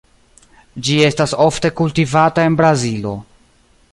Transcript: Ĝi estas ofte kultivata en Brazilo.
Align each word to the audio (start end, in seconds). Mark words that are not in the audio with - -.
Ĝi 0.87 0.95
estas 1.07 1.35
ofte 1.45 1.71
kultivata 1.81 2.49
en 2.51 2.59
Brazilo. 2.63 3.15